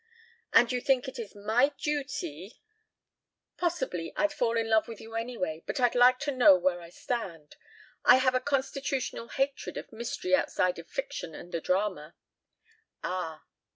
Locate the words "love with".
4.67-4.99